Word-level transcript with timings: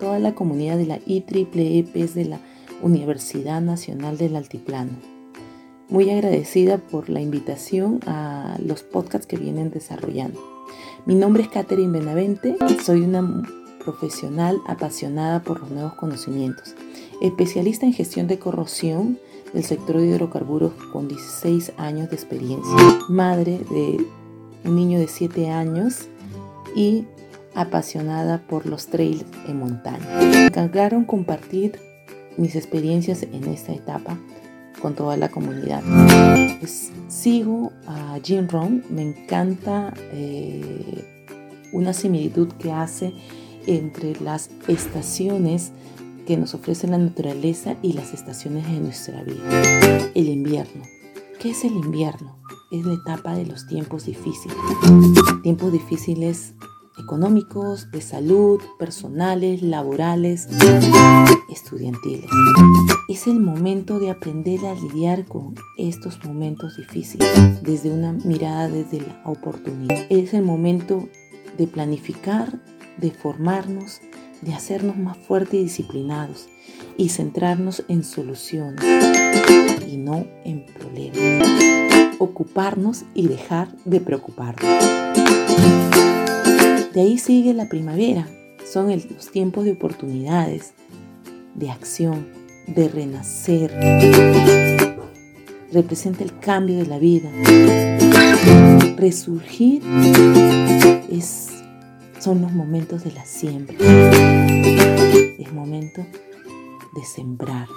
toda 0.00 0.18
la 0.18 0.34
comunidad 0.34 0.78
de 0.78 0.86
la 0.86 0.98
IEEE 1.06 1.84
PES 1.84 2.14
de 2.14 2.24
la 2.24 2.40
Universidad 2.82 3.60
Nacional 3.60 4.18
del 4.18 4.34
Altiplano. 4.34 4.92
Muy 5.88 6.10
agradecida 6.10 6.78
por 6.78 7.08
la 7.10 7.20
invitación 7.20 8.00
a 8.06 8.56
los 8.64 8.82
podcasts 8.82 9.26
que 9.26 9.36
vienen 9.36 9.70
desarrollando. 9.70 10.40
Mi 11.04 11.14
nombre 11.14 11.42
es 11.42 11.48
Catherine 11.48 11.96
Benavente, 11.98 12.56
soy 12.82 13.02
una 13.02 13.42
profesional 13.84 14.60
apasionada 14.66 15.42
por 15.42 15.60
los 15.60 15.70
nuevos 15.70 15.94
conocimientos, 15.94 16.74
especialista 17.20 17.86
en 17.86 17.92
gestión 17.92 18.26
de 18.26 18.38
corrosión 18.38 19.18
del 19.52 19.64
sector 19.64 19.98
de 19.98 20.06
hidrocarburos 20.06 20.72
con 20.92 21.08
16 21.08 21.72
años 21.76 22.08
de 22.10 22.16
experiencia, 22.16 22.72
madre 23.08 23.60
de 23.70 24.06
un 24.64 24.76
niño 24.76 24.98
de 24.98 25.08
7 25.08 25.50
años 25.50 26.08
y 26.76 27.04
apasionada 27.54 28.38
por 28.46 28.66
los 28.66 28.86
trails 28.86 29.24
en 29.48 29.58
montaña. 29.58 30.06
Me 30.20 30.46
encargaron 30.46 31.04
compartir 31.04 31.78
mis 32.36 32.56
experiencias 32.56 33.22
en 33.22 33.44
esta 33.44 33.72
etapa 33.72 34.16
con 34.80 34.94
toda 34.94 35.16
la 35.16 35.28
comunidad. 35.28 35.82
Pues, 36.58 36.90
sigo 37.08 37.72
a 37.86 38.18
Jim 38.22 38.48
Rohn, 38.48 38.84
me 38.88 39.02
encanta 39.02 39.92
eh, 40.12 41.26
una 41.72 41.92
similitud 41.92 42.48
que 42.54 42.72
hace 42.72 43.12
entre 43.66 44.18
las 44.20 44.50
estaciones 44.68 45.72
que 46.26 46.36
nos 46.36 46.54
ofrece 46.54 46.86
la 46.86 46.98
naturaleza 46.98 47.76
y 47.82 47.92
las 47.92 48.14
estaciones 48.14 48.66
de 48.66 48.80
nuestra 48.80 49.22
vida. 49.22 49.42
El 50.14 50.28
invierno. 50.28 50.84
¿Qué 51.40 51.50
es 51.50 51.64
el 51.64 51.72
invierno? 51.72 52.36
Es 52.70 52.84
la 52.84 52.94
etapa 52.94 53.34
de 53.34 53.46
los 53.46 53.66
tiempos 53.66 54.06
difíciles. 54.06 54.56
Tiempos 55.42 55.72
difíciles 55.72 56.54
económicos, 57.00 57.90
de 57.90 58.00
salud, 58.00 58.60
personales, 58.78 59.62
laborales, 59.62 60.48
estudiantiles. 61.50 62.30
Es 63.08 63.26
el 63.26 63.40
momento 63.40 63.98
de 63.98 64.10
aprender 64.10 64.64
a 64.66 64.74
lidiar 64.74 65.24
con 65.24 65.54
estos 65.76 66.24
momentos 66.24 66.76
difíciles 66.76 67.28
desde 67.62 67.90
una 67.90 68.12
mirada 68.12 68.68
desde 68.68 69.00
la 69.00 69.20
oportunidad. 69.24 70.06
Es 70.08 70.32
el 70.34 70.42
momento 70.42 71.08
de 71.58 71.66
planificar, 71.66 72.60
de 72.98 73.10
formarnos, 73.10 74.00
de 74.42 74.54
hacernos 74.54 74.96
más 74.96 75.18
fuertes 75.18 75.54
y 75.54 75.64
disciplinados 75.64 76.48
y 76.96 77.08
centrarnos 77.08 77.84
en 77.88 78.04
soluciones 78.04 78.84
y 79.86 79.96
no 79.96 80.26
en 80.44 80.66
problemas. 80.66 81.48
Ocuparnos 82.18 83.04
y 83.14 83.28
dejar 83.28 83.74
de 83.84 84.00
preocuparnos. 84.00 85.89
De 86.92 87.02
ahí 87.02 87.18
sigue 87.18 87.54
la 87.54 87.68
primavera. 87.68 88.26
Son 88.64 88.90
los 88.90 89.30
tiempos 89.30 89.64
de 89.64 89.72
oportunidades, 89.72 90.74
de 91.54 91.70
acción, 91.70 92.26
de 92.66 92.88
renacer. 92.88 93.72
Representa 95.72 96.24
el 96.24 96.36
cambio 96.40 96.78
de 96.78 96.86
la 96.86 96.98
vida. 96.98 97.30
Resurgir 98.96 99.82
es, 101.10 101.48
son 102.18 102.42
los 102.42 102.52
momentos 102.52 103.04
de 103.04 103.12
la 103.12 103.24
siembra. 103.24 103.76
Es 105.38 105.52
momento 105.52 106.04
de 106.94 107.04
sembrar. 107.04 107.68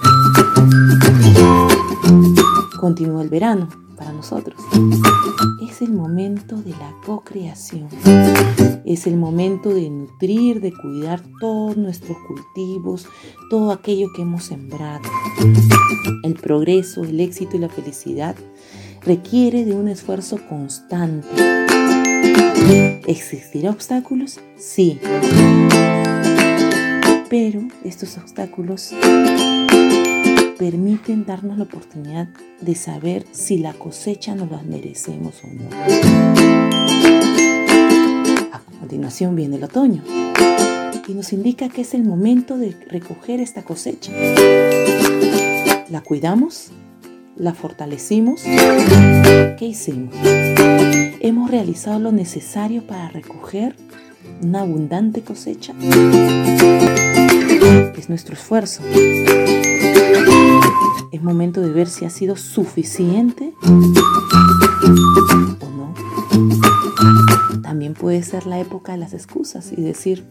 Continúa 2.80 3.22
el 3.22 3.30
verano 3.30 3.70
nosotros. 4.12 4.60
Es 5.68 5.82
el 5.82 5.94
momento 5.94 6.58
de 6.58 6.72
la 6.72 6.94
co-creación. 7.06 7.88
Es 8.86 9.08
el 9.08 9.16
momento 9.16 9.70
de 9.70 9.90
nutrir, 9.90 10.60
de 10.60 10.74
cuidar 10.74 11.22
todos 11.40 11.78
nuestros 11.78 12.18
cultivos, 12.28 13.08
todo 13.50 13.72
aquello 13.72 14.08
que 14.16 14.24
hemos 14.24 14.44
sembrado. 14.44 15.04
El 16.24 16.34
progreso, 16.34 17.04
el 17.04 17.20
éxito 17.20 17.56
y 17.58 17.60
la 17.60 17.70
felicidad 17.70 18.36
requiere 19.02 19.66
de 19.66 19.76
un 19.76 19.88
esfuerzo 19.88 20.38
constante. 20.50 21.28
¿Existirá 23.08 23.72
obstáculos? 23.72 24.40
Sí. 24.58 25.00
Pero 27.30 27.62
estos 27.84 28.18
obstáculos 28.18 28.94
permiten 30.58 31.26
darnos 31.26 31.58
la 31.58 31.64
oportunidad 31.64 32.28
de 32.62 32.76
saber 32.76 33.26
si 33.32 33.58
la 33.58 33.74
cosecha 33.74 34.36
nos 34.36 34.52
la 34.52 34.62
merecemos 34.64 35.42
o 35.44 35.48
no. 35.48 35.70
A 38.52 38.60
continuación 38.80 39.36
viene 39.36 39.58
el 39.58 39.64
otoño 39.64 40.04
y 41.08 41.14
nos 41.14 41.34
indica 41.34 41.70
que 41.70 41.82
es 41.82 41.94
el 41.94 42.04
momento 42.04 42.58
de 42.58 42.76
recoger 42.88 43.40
esta 43.40 43.64
cosecha. 43.64 44.12
¿La 45.90 46.02
cuidamos? 46.02 46.72
¿La 47.36 47.54
fortalecimos? 47.54 48.42
¿Qué 48.44 49.66
hicimos? 49.66 50.16
¿Hemos 51.20 51.52
realizado 51.52 52.00
lo 52.00 52.12
necesario 52.12 52.86
para 52.86 53.10
recoger 53.10 53.76
una 54.42 54.62
abundante 54.62 55.22
cosecha? 55.22 55.74
Es 57.98 58.10
nuestro 58.10 58.36
esfuerzo. 58.36 58.82
Es 61.14 61.22
momento 61.22 61.62
de 61.62 61.70
ver 61.70 61.88
si 61.88 62.06
ha 62.06 62.10
sido 62.10 62.36
suficiente 62.36 63.54
o 63.62 63.70
no. 65.70 65.94
También 67.62 67.94
puede 67.94 68.24
ser 68.24 68.48
la 68.48 68.60
época 68.60 68.94
de 68.94 68.98
las 68.98 69.14
excusas 69.14 69.72
y 69.72 69.80
decir, 69.80 70.26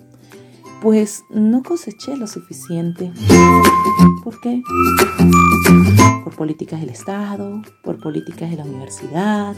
pues 0.83 1.23
no 1.31 1.63
coseché 1.63 2.17
lo 2.17 2.27
suficiente. 2.27 3.13
¿Por 4.25 4.41
qué? 4.41 4.61
Por 6.25 6.35
políticas 6.35 6.81
del 6.81 6.91
Estado, 6.91 7.63
por 7.85 8.01
políticas 8.01 8.51
de 8.51 8.57
la 8.57 8.65
universidad, 8.65 9.55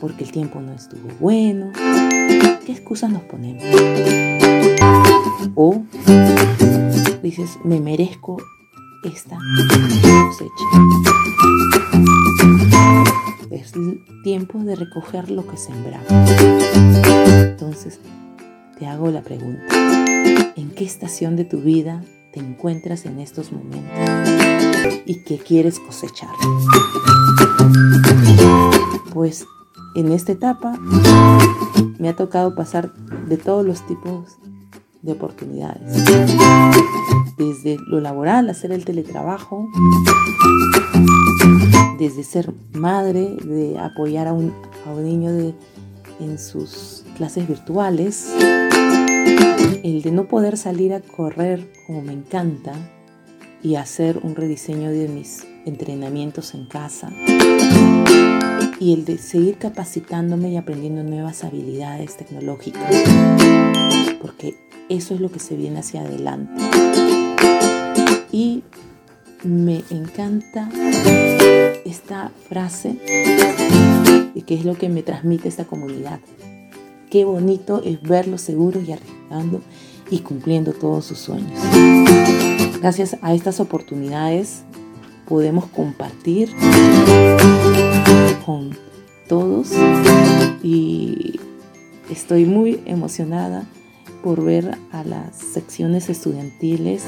porque 0.00 0.24
el 0.24 0.32
tiempo 0.32 0.62
no 0.62 0.72
estuvo 0.72 1.06
bueno. 1.20 1.70
¿Qué 2.64 2.72
excusas 2.72 3.10
nos 3.10 3.24
ponemos? 3.24 3.62
O 5.54 5.82
dices, 7.22 7.58
me 7.62 7.78
merezco 7.78 8.38
esta 9.02 9.38
cosecha. 10.02 10.64
Es 13.50 13.72
tiempo 14.22 14.58
de 14.58 14.76
recoger 14.76 15.30
lo 15.30 15.46
que 15.46 15.56
sembramos. 15.56 16.10
Entonces, 16.10 18.00
te 18.78 18.86
hago 18.86 19.10
la 19.10 19.22
pregunta. 19.22 19.62
¿En 20.56 20.70
qué 20.70 20.84
estación 20.84 21.36
de 21.36 21.44
tu 21.44 21.60
vida 21.60 22.02
te 22.32 22.40
encuentras 22.40 23.06
en 23.06 23.20
estos 23.20 23.52
momentos? 23.52 23.90
¿Y 25.06 25.24
qué 25.24 25.38
quieres 25.38 25.78
cosechar? 25.80 26.30
Pues 29.12 29.44
en 29.94 30.12
esta 30.12 30.32
etapa 30.32 30.78
me 31.98 32.08
ha 32.08 32.16
tocado 32.16 32.54
pasar 32.54 32.92
de 33.28 33.36
todos 33.36 33.64
los 33.64 33.86
tipos 33.86 34.38
de 35.02 35.12
oportunidades. 35.12 36.04
Desde 37.38 37.78
lo 37.88 38.00
laboral, 38.00 38.50
hacer 38.50 38.72
el 38.72 38.84
teletrabajo, 38.84 39.68
desde 41.98 42.22
ser 42.22 42.52
madre, 42.72 43.36
de 43.44 43.78
apoyar 43.78 44.26
a 44.28 44.32
un, 44.32 44.52
niño 45.02 45.32
de, 45.32 45.54
en 46.20 46.38
sus 46.38 47.04
clases 47.16 47.48
virtuales, 47.48 48.32
el 49.82 50.02
de 50.02 50.10
no 50.10 50.24
poder 50.24 50.56
salir 50.56 50.92
a 50.92 51.00
correr 51.00 51.72
como 51.86 52.02
me 52.02 52.12
encanta 52.12 52.72
y 53.62 53.76
hacer 53.76 54.20
un 54.22 54.34
rediseño 54.34 54.90
de 54.90 55.08
mis 55.08 55.46
entrenamientos 55.66 56.54
en 56.54 56.66
casa. 56.66 57.10
Y 58.78 58.94
el 58.94 59.04
de 59.04 59.18
seguir 59.18 59.58
capacitándome 59.58 60.50
y 60.50 60.56
aprendiendo 60.56 61.02
nuevas 61.02 61.44
habilidades 61.44 62.16
tecnológicas. 62.16 62.94
Porque 64.22 64.56
eso 64.90 65.14
es 65.14 65.20
lo 65.20 65.30
que 65.30 65.38
se 65.38 65.56
viene 65.56 65.78
hacia 65.78 66.02
adelante. 66.02 66.52
Y 68.32 68.62
me 69.44 69.82
encanta 69.88 70.68
esta 71.84 72.30
frase 72.48 72.98
y 74.34 74.42
que 74.42 74.54
es 74.54 74.64
lo 74.64 74.76
que 74.76 74.88
me 74.88 75.02
transmite 75.02 75.48
esta 75.48 75.64
comunidad. 75.64 76.20
Qué 77.08 77.24
bonito 77.24 77.80
es 77.84 78.02
verlos 78.02 78.42
seguros 78.42 78.82
y 78.86 78.92
arriesgando 78.92 79.62
y 80.10 80.18
cumpliendo 80.18 80.72
todos 80.72 81.06
sus 81.06 81.18
sueños. 81.18 81.60
Gracias 82.80 83.16
a 83.22 83.32
estas 83.32 83.60
oportunidades 83.60 84.62
podemos 85.28 85.66
compartir 85.66 86.52
con 88.44 88.76
todos 89.28 89.68
y 90.64 91.38
estoy 92.10 92.44
muy 92.44 92.80
emocionada 92.86 93.64
por 94.22 94.44
ver 94.44 94.78
a 94.92 95.04
las 95.04 95.36
secciones 95.36 96.08
estudiantiles 96.08 97.04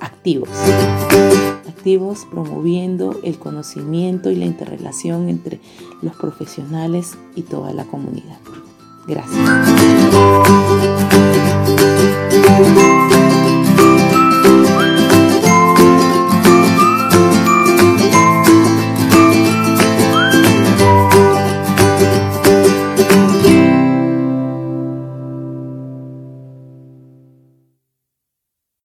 activos, 0.00 0.48
activos 1.68 2.26
promoviendo 2.30 3.20
el 3.22 3.38
conocimiento 3.38 4.30
y 4.30 4.36
la 4.36 4.44
interrelación 4.44 5.28
entre 5.28 5.60
los 6.00 6.14
profesionales 6.16 7.16
y 7.34 7.42
toda 7.42 7.72
la 7.72 7.84
comunidad. 7.84 8.38
Gracias. 9.06 9.71